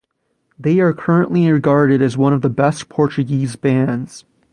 [0.57, 4.25] They are currently regarded as one of the best Portuguese bands.